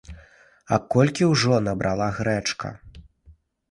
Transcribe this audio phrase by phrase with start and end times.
[0.69, 2.77] А колькі ўжо набрала грэчка!